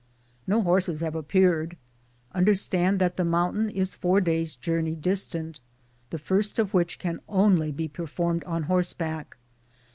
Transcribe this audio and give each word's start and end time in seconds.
No 0.47 0.63
horses 0.63 1.01
have 1.01 1.13
appeared. 1.13 1.77
Understand 2.33 2.97
that 2.97 3.17
the 3.17 3.23
mountain 3.23 3.69
is 3.69 3.93
four 3.93 4.19
days' 4.19 4.55
journey 4.55 4.95
distant 4.95 5.59
the 6.09 6.17
first 6.17 6.57
of 6.57 6.73
which 6.73 6.97
can 6.97 7.19
only 7.29 7.71
be 7.71 7.87
performed 7.87 8.43
on 8.45 8.63
horseback. 8.63 9.37